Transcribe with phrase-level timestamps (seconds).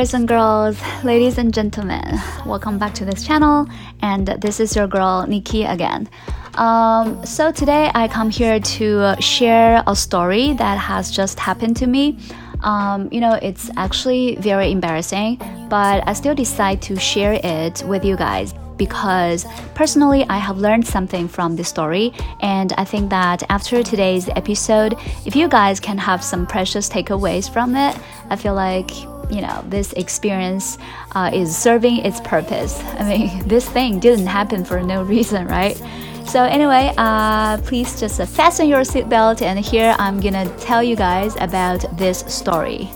[0.00, 2.18] Boys and girls, ladies and gentlemen.
[2.46, 3.68] Welcome back to this channel,
[4.00, 6.08] and this is your girl Nikki again.
[6.54, 11.86] Um, so today I come here to share a story that has just happened to
[11.86, 12.16] me.
[12.62, 15.36] Um, you know, it's actually very embarrassing,
[15.68, 20.86] but I still decide to share it with you guys because personally I have learned
[20.86, 24.94] something from this story and I think that after today's episode
[25.26, 27.94] if you guys can have some precious takeaways from it
[28.30, 28.88] I feel like
[29.30, 30.78] you know this experience
[31.12, 32.82] uh, is serving its purpose.
[32.98, 35.80] I mean this thing didn't happen for no reason right?
[36.26, 41.34] So anyway, uh, please just fasten your seatbelt and here I'm gonna tell you guys
[41.40, 42.88] about this story.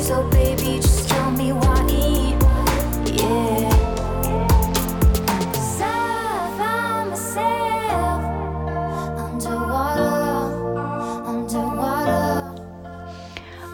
[0.00, 0.80] So baby,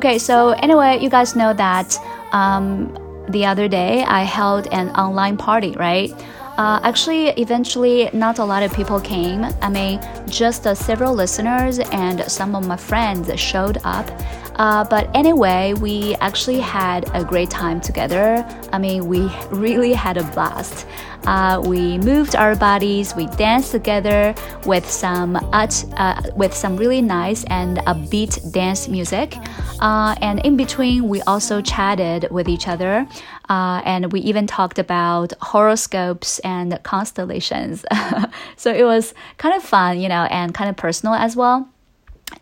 [0.00, 1.94] Okay, so anyway, you guys know that
[2.32, 2.88] um,
[3.28, 6.10] the other day I held an online party, right?
[6.56, 9.44] Uh, actually, eventually, not a lot of people came.
[9.60, 14.08] I mean, just uh, several listeners and some of my friends showed up.
[14.56, 18.44] Uh, but anyway, we actually had a great time together.
[18.72, 20.86] I mean, we really had a blast.
[21.26, 24.34] Uh, we moved our bodies, we danced together
[24.64, 29.36] with some uh, with some really nice and upbeat dance music.
[29.80, 33.06] Uh, and in between, we also chatted with each other.
[33.48, 37.84] Uh, and we even talked about horoscopes and constellations.
[38.56, 41.69] so it was kind of fun, you know, and kind of personal as well.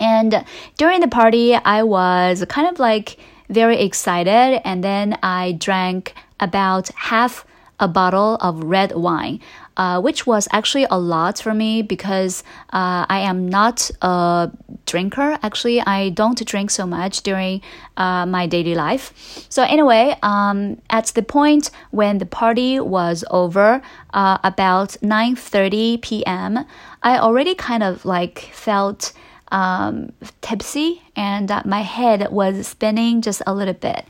[0.00, 0.44] And
[0.76, 6.88] during the party, I was kind of like very excited, and then I drank about
[6.94, 7.44] half
[7.80, 9.40] a bottle of red wine,
[9.76, 14.50] uh, which was actually a lot for me because uh, I am not a
[14.86, 15.38] drinker.
[15.42, 17.62] Actually, I don't drink so much during
[17.96, 19.46] uh, my daily life.
[19.48, 23.80] So anyway, um, at the point when the party was over,
[24.12, 26.64] uh, about 9:30 p.m.,
[27.02, 29.12] I already kind of like felt
[29.50, 34.04] um, tipsy and my head was spinning just a little bit.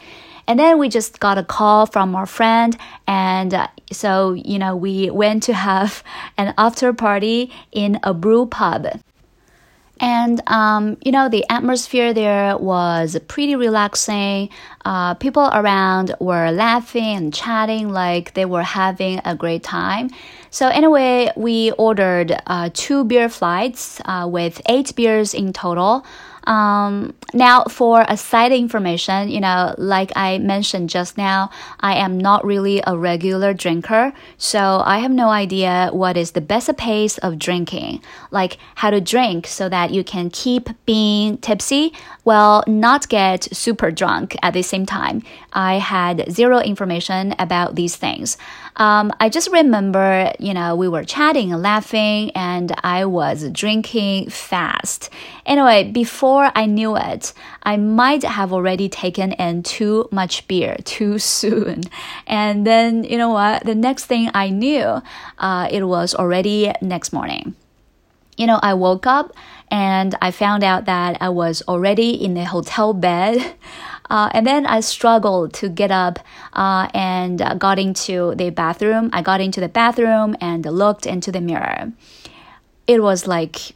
[0.47, 2.75] And then we just got a call from our friend,
[3.07, 6.03] and uh, so you know we went to have
[6.39, 8.87] an after party in a brew pub.
[10.01, 14.51] And, um, you know, the atmosphere there was pretty relaxing.
[14.85, 20.11] Uh, people around were laughing and chatting like they were having a great time.
[20.51, 26.07] So, anyway, we ordered uh, two beer flights uh, with eight beers in total.
[26.49, 31.51] Um, now, for a side information, you know, like I mentioned just now,
[31.81, 36.41] I am not really a regular drinker, so I have no idea what is the
[36.41, 41.93] best pace of drinking, like how to drink so that you can keep being tipsy
[42.29, 45.23] while not get super drunk at the same time.
[45.55, 48.37] I had zero information about these things.
[48.77, 54.29] Um, I just remember, you know, we were chatting and laughing, and I was drinking
[54.29, 55.09] fast.
[55.47, 61.19] Anyway, before I knew it, I might have already taken in too much beer too
[61.19, 61.85] soon.
[62.27, 63.65] And then, you know what?
[63.65, 65.01] The next thing I knew,
[65.39, 67.57] uh, it was already next morning.
[68.39, 69.35] You know, I woke up
[69.69, 73.55] and I found out that I was already in a hotel bed.
[74.11, 76.19] Uh, and then I struggled to get up
[76.55, 79.11] uh, and got into the bathroom.
[79.13, 81.93] I got into the bathroom and looked into the mirror.
[82.87, 83.75] It was like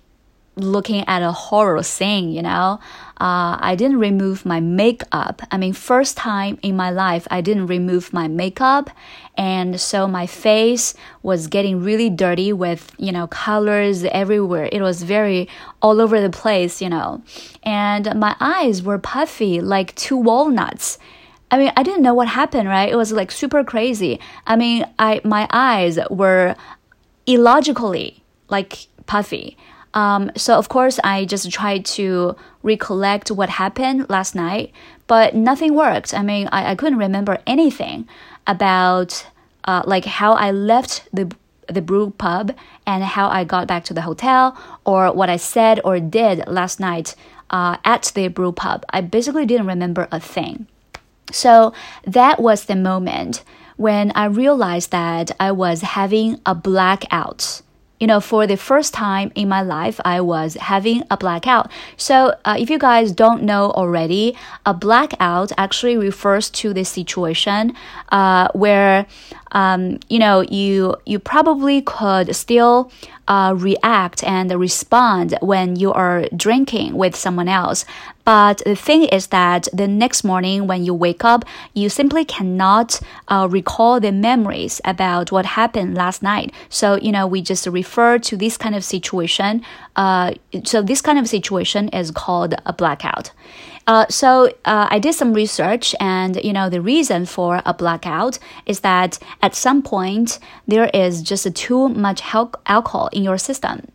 [0.57, 2.79] looking at a horror scene, you know.
[3.21, 5.43] Uh, I didn't remove my makeup.
[5.51, 8.91] I mean, first time in my life, I didn't remove my makeup.
[9.37, 14.69] And so my face was getting really dirty with, you know, colors everywhere.
[14.73, 15.49] It was very
[15.81, 17.23] all over the place, you know.
[17.63, 20.99] And my eyes were puffy like two walnuts.
[21.51, 22.91] I mean, I didn't know what happened, right?
[22.91, 24.19] It was like super crazy.
[24.47, 26.57] I mean, I my eyes were
[27.27, 29.57] illogically like puffy.
[29.95, 34.73] Um, so of course, I just tried to recollect what happened last night,
[35.07, 36.15] but nothing worked.
[36.15, 38.09] I mean, I, I couldn't remember anything
[38.47, 39.27] about
[39.65, 41.35] uh, like how I left the
[41.69, 42.53] the brew pub
[42.87, 46.81] and how I got back to the hotel or what I said or did last
[46.81, 47.15] night
[47.51, 48.85] uh, at the brew pub.
[48.91, 50.67] I basically didn't remember a thing.
[51.31, 51.73] So
[52.05, 53.45] that was the moment
[53.77, 57.63] when I realized that I was having a blackout
[58.03, 61.71] you know, for the first time in my life, I was having a blackout.
[61.97, 67.75] So, uh, if you guys don't know already, a blackout actually refers to the situation
[68.11, 69.07] uh, where
[69.53, 72.91] um, you know, you you probably could still
[73.29, 77.85] uh, react and respond when you are drinking with someone else.
[78.25, 81.45] But the thing is that the next morning when you wake up,
[81.75, 86.53] you simply cannot uh, recall the memories about what happened last night.
[86.69, 89.63] So, you know, we just refer to this kind of situation.
[89.97, 90.35] Uh,
[90.65, 93.33] so, this kind of situation is called a blackout.
[93.87, 98.39] Uh, so uh, I did some research, and you know the reason for a blackout
[98.67, 102.23] is that at some point there is just too much
[102.67, 103.89] alcohol in your system.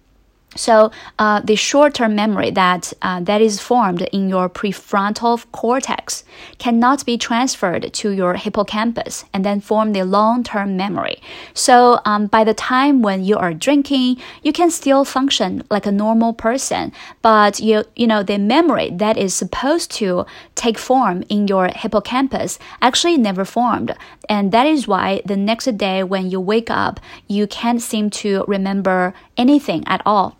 [0.57, 6.23] So uh, the short-term memory that uh, that is formed in your prefrontal cortex
[6.57, 11.21] cannot be transferred to your hippocampus and then form the long-term memory.
[11.53, 15.91] So um, by the time when you are drinking, you can still function like a
[15.91, 20.25] normal person, but you you know the memory that is supposed to
[20.55, 23.95] take form in your hippocampus actually never formed,
[24.27, 28.43] and that is why the next day when you wake up, you can't seem to
[28.47, 30.37] remember anything at all.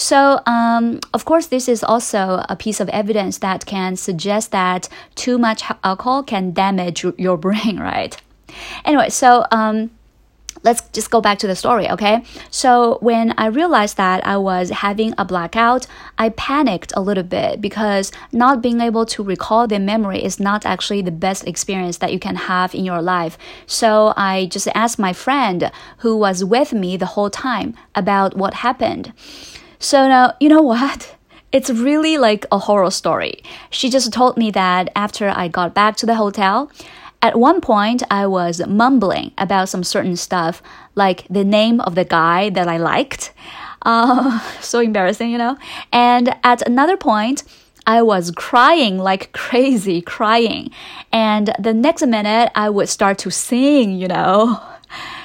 [0.00, 4.88] So, um, of course, this is also a piece of evidence that can suggest that
[5.14, 8.16] too much alcohol can damage your brain, right?
[8.86, 9.90] Anyway, so um,
[10.62, 12.24] let's just go back to the story, okay?
[12.50, 15.86] So when I realized that I was having a blackout,
[16.16, 20.64] I panicked a little bit because not being able to recall the memory is not
[20.64, 23.36] actually the best experience that you can have in your life.
[23.66, 28.54] So I just asked my friend who was with me the whole time about what
[28.54, 29.12] happened.
[29.80, 31.16] So now, you know what?
[31.52, 33.42] It's really like a horror story.
[33.70, 36.70] She just told me that after I got back to the hotel,
[37.22, 40.62] at one point I was mumbling about some certain stuff,
[40.94, 43.32] like the name of the guy that I liked.
[43.82, 45.56] Uh, so embarrassing, you know?
[45.90, 47.44] And at another point,
[47.86, 50.70] I was crying like crazy, crying.
[51.12, 54.60] And the next minute, I would start to sing, you know?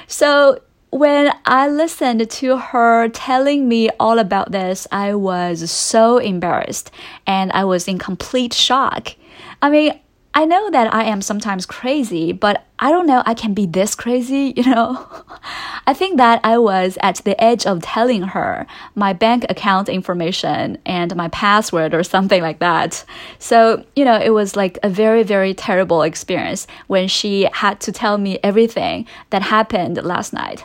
[0.06, 0.58] So
[0.90, 6.90] when I listened to her telling me all about this, I was so embarrassed
[7.26, 9.14] and I was in complete shock.
[9.60, 9.98] I mean,
[10.32, 13.94] I know that I am sometimes crazy, but I don't know I can be this
[13.94, 15.08] crazy, you know?
[15.86, 20.76] I think that I was at the edge of telling her my bank account information
[20.84, 23.02] and my password or something like that.
[23.38, 27.92] So, you know, it was like a very, very terrible experience when she had to
[27.92, 30.64] tell me everything that happened last night.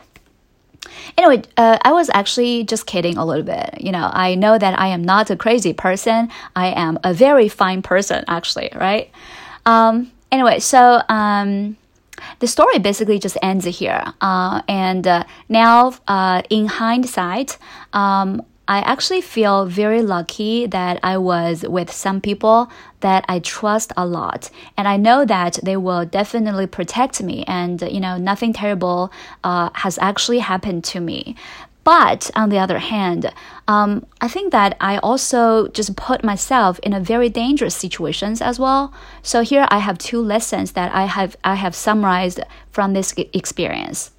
[1.17, 3.79] Anyway, uh, I was actually just kidding a little bit.
[3.79, 6.29] You know, I know that I am not a crazy person.
[6.55, 9.11] I am a very fine person, actually, right?
[9.65, 11.77] Um, anyway, so um,
[12.39, 14.03] the story basically just ends here.
[14.21, 17.57] Uh, and uh, now, uh, in hindsight,
[17.93, 18.41] um,
[18.71, 22.71] I actually feel very lucky that I was with some people
[23.01, 24.49] that I trust a lot.
[24.77, 29.11] And I know that they will definitely protect me, and, you know, nothing terrible
[29.43, 31.35] uh, has actually happened to me.
[31.83, 33.33] But on the other hand,
[33.67, 38.57] um, I think that I also just put myself in a very dangerous situations as
[38.57, 38.93] well.
[39.21, 42.39] So here I have two lessons that I have I have summarized
[42.69, 44.11] from this experience.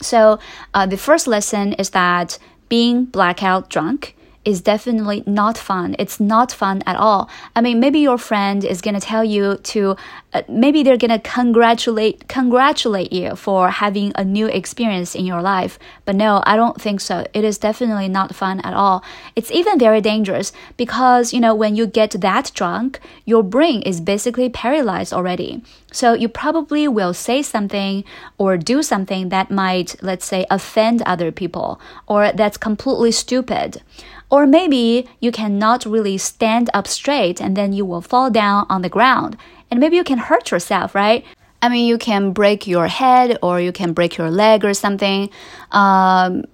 [0.00, 0.38] So
[0.74, 2.38] uh, the first lesson is that
[2.70, 5.94] being blackout drunk is definitely not fun.
[5.98, 7.28] It's not fun at all.
[7.54, 9.96] I mean, maybe your friend is gonna tell you to,
[10.32, 15.78] uh, maybe they're gonna congratulate congratulate you for having a new experience in your life.
[16.06, 17.26] But no, I don't think so.
[17.34, 19.04] It is definitely not fun at all.
[19.36, 24.00] It's even very dangerous because you know when you get that drunk, your brain is
[24.00, 25.62] basically paralyzed already.
[25.92, 28.04] So you probably will say something
[28.38, 33.82] or do something that might, let's say, offend other people or that's completely stupid.
[34.30, 38.82] Or maybe you cannot really stand up straight and then you will fall down on
[38.82, 39.36] the ground.
[39.70, 41.24] And maybe you can hurt yourself, right?
[41.62, 45.30] I mean, you can break your head or you can break your leg or something.
[45.72, 46.44] Um,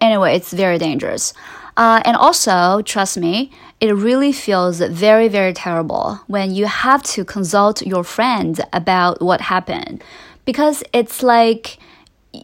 [0.00, 1.32] anyway, it's very dangerous.
[1.76, 3.50] Uh, and also, trust me,
[3.80, 9.42] it really feels very, very terrible when you have to consult your friend about what
[9.42, 10.02] happened
[10.46, 11.76] because it's like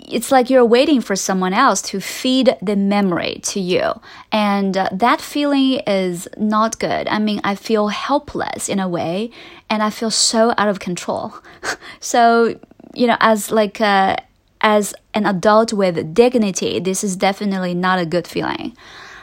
[0.08, 4.00] it's like you're waiting for someone else to feed the memory to you.
[4.30, 7.08] And uh, that feeling is not good.
[7.08, 9.30] I mean, I feel helpless in a way,
[9.68, 11.34] and I feel so out of control.
[12.00, 12.58] so,
[12.94, 14.16] you know, as like uh,
[14.60, 18.76] as an adult with dignity, this is definitely not a good feeling.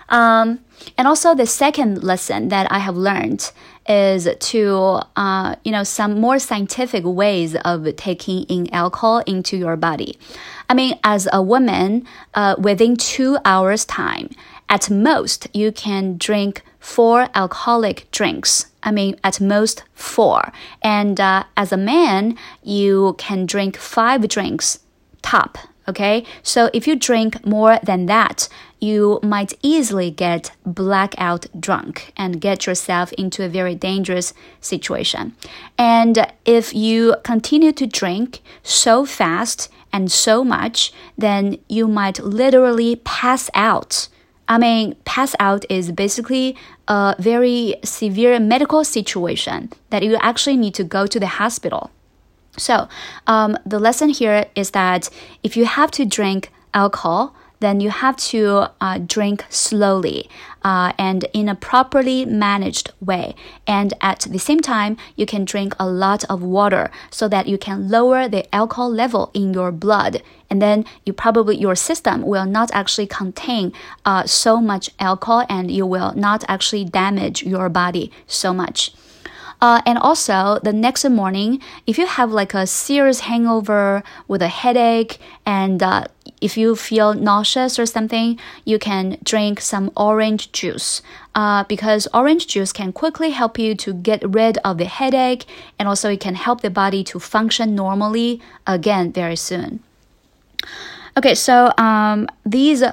[0.09, 0.59] Um,
[0.97, 3.51] and also, the second lesson that I have learned
[3.88, 9.75] is to, uh, you know, some more scientific ways of taking in alcohol into your
[9.75, 10.17] body.
[10.69, 14.29] I mean, as a woman, uh, within two hours' time,
[14.69, 18.67] at most, you can drink four alcoholic drinks.
[18.83, 20.53] I mean, at most four.
[20.83, 24.79] And uh, as a man, you can drink five drinks
[25.23, 25.57] top.
[25.89, 28.48] Okay, so if you drink more than that,
[28.79, 35.36] you might easily get blackout drunk and get yourself into a very dangerous situation.
[35.79, 42.98] And if you continue to drink so fast and so much, then you might literally
[42.98, 44.10] pass out.
[44.48, 46.55] I mean, pass out is basically
[46.88, 51.89] a very severe medical situation that you actually need to go to the hospital.
[52.57, 52.87] So,
[53.27, 55.09] um, the lesson here is that
[55.43, 60.29] if you have to drink alcohol, then you have to uh, drink slowly
[60.63, 63.35] uh, and in a properly managed way.
[63.67, 67.57] And at the same time, you can drink a lot of water so that you
[67.57, 70.21] can lower the alcohol level in your blood.
[70.49, 73.73] And then you probably your system will not actually contain
[74.05, 78.93] uh, so much alcohol, and you will not actually damage your body so much.
[79.61, 84.47] Uh, and also, the next morning, if you have like a serious hangover with a
[84.47, 86.05] headache, and uh,
[86.39, 91.01] if you feel nauseous or something, you can drink some orange juice.
[91.35, 95.45] Uh, because orange juice can quickly help you to get rid of the headache,
[95.77, 99.81] and also it can help the body to function normally again very soon.
[101.17, 102.83] Okay, so um, these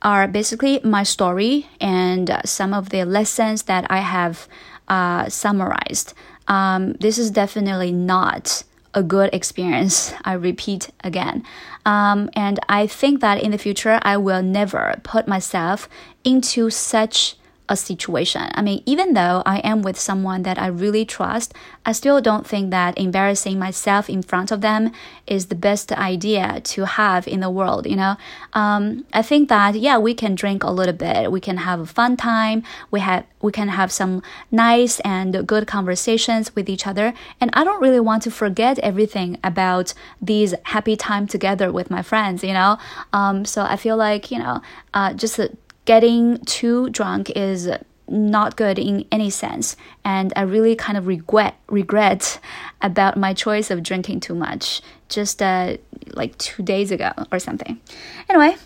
[0.00, 4.48] are basically my story and some of the lessons that I have
[4.88, 6.14] uh, summarized.
[6.48, 8.64] Um, this is definitely not
[8.94, 10.12] a good experience.
[10.24, 11.44] I repeat again.
[11.84, 15.88] Um, and I think that in the future, I will never put myself
[16.22, 17.36] into such
[17.68, 18.50] a situation.
[18.54, 21.54] I mean, even though I am with someone that I really trust,
[21.86, 24.92] I still don't think that embarrassing myself in front of them
[25.26, 28.16] is the best idea to have in the world, you know?
[28.52, 31.86] Um, I think that, yeah, we can drink a little bit, we can have a
[31.86, 37.12] fun time, we have we can have some nice and good conversations with each other.
[37.42, 42.00] And I don't really want to forget everything about these happy time together with my
[42.00, 42.78] friends, you know?
[43.12, 44.62] Um, so I feel like, you know,
[44.94, 45.38] uh, just
[45.84, 47.68] getting too drunk is
[48.08, 49.76] not good in any sense.
[50.04, 52.38] And i really kind of regret regret
[52.82, 55.76] about my choice of drinking too much just uh,
[56.12, 57.80] like two days ago or something.
[58.28, 58.56] Anyway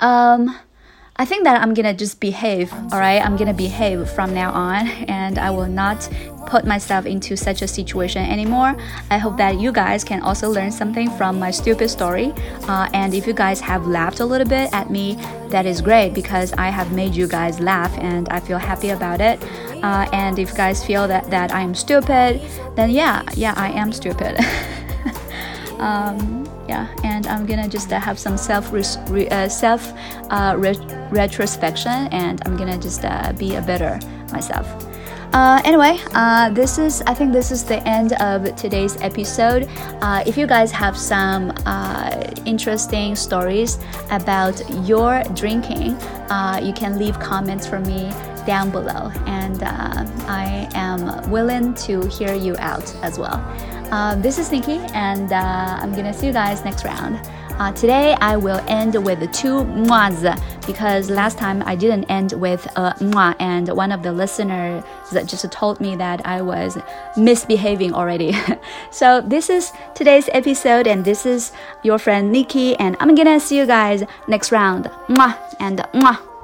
[0.00, 0.58] um
[1.18, 3.24] I think that I'm gonna just behave, alright?
[3.24, 6.08] I'm gonna behave from now on and I will not
[6.46, 8.76] put myself into such a situation anymore.
[9.10, 12.32] I hope that you guys can also learn something from my stupid story.
[12.68, 15.16] Uh, and if you guys have laughed a little bit at me,
[15.48, 19.20] that is great because I have made you guys laugh and I feel happy about
[19.20, 19.42] it.
[19.82, 22.42] Uh, and if you guys feel that, that I am stupid,
[22.76, 24.38] then yeah, yeah, I am stupid.
[25.78, 29.92] um, yeah and i'm gonna just uh, have some self re- uh, self
[30.30, 30.74] uh, re-
[31.10, 33.98] retrospection and i'm gonna just uh, be a better
[34.32, 34.66] myself
[35.32, 39.68] uh, anyway, uh, this is I think this is the end of today's episode.
[40.24, 41.52] If you guys have some
[42.46, 43.78] interesting stories
[44.10, 45.90] about your drinking,
[46.62, 48.10] you can leave comments for me
[48.46, 53.36] down below, and I am willing to hear you out as well.
[53.90, 57.20] Uh, this is Nikki, and uh, I'm gonna see you guys next round.
[57.58, 60.20] Uh, today I will end with two muahs
[60.66, 65.50] because last time I didn't end with a muah, and one of the listeners just
[65.52, 66.76] told me that I was
[67.16, 68.34] misbehaving already.
[68.90, 71.52] so this is today's episode, and this is
[71.84, 74.90] your friend Nikki, and I'm gonna see you guys next round.
[75.08, 76.35] Muah and muah.